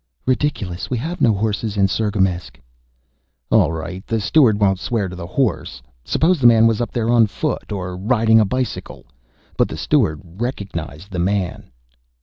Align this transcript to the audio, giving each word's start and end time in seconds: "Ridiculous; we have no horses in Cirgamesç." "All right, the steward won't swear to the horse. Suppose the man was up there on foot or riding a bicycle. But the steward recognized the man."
"Ridiculous; 0.25 0.89
we 0.89 0.97
have 0.97 1.21
no 1.21 1.31
horses 1.31 1.77
in 1.77 1.85
Cirgamesç." 1.87 2.59
"All 3.51 3.71
right, 3.71 4.03
the 4.07 4.19
steward 4.19 4.59
won't 4.59 4.79
swear 4.79 5.07
to 5.07 5.15
the 5.15 5.27
horse. 5.27 5.79
Suppose 6.03 6.39
the 6.39 6.47
man 6.47 6.65
was 6.65 6.81
up 6.81 6.91
there 6.91 7.11
on 7.11 7.27
foot 7.27 7.71
or 7.71 7.95
riding 7.95 8.39
a 8.39 8.43
bicycle. 8.45 9.05
But 9.57 9.67
the 9.67 9.77
steward 9.77 10.19
recognized 10.23 11.11
the 11.11 11.19
man." 11.19 11.69